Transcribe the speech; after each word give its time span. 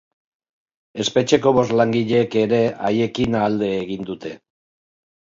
Espetxeko 1.01 1.51
bost 1.57 1.73
langilek 1.79 2.37
ere 2.43 2.61
haiekin 2.89 3.37
alde 3.41 3.69
egin 3.83 4.09
dute. 4.09 4.33